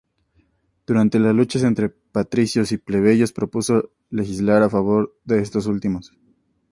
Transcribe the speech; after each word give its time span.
Durante 0.87 1.19
las 1.19 1.35
luchas 1.35 1.61
entre 1.61 1.89
patricios 1.89 2.71
y 2.71 2.79
plebeyos, 2.79 3.33
propuso 3.33 3.91
legislar 4.09 4.63
a 4.63 4.69
favor 4.71 5.15
de 5.25 5.41
estos 5.41 5.67
últimos. 5.67 6.11